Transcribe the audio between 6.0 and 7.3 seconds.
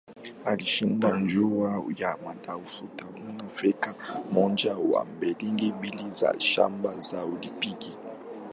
za shaba za